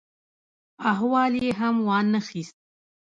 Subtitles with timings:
[0.91, 2.57] احوال یې هم وا نه خیست.